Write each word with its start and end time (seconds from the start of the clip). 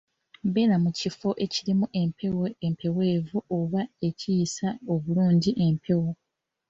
Beera 0.53 0.75
mu 0.83 0.91
kifo 0.99 1.29
ekirimu 1.45 1.85
empewo 2.01 2.45
empeweevu 2.67 3.37
oba 3.57 3.81
ekiyisa 4.07 4.67
obulungi 4.93 5.51
empewo 5.65 6.11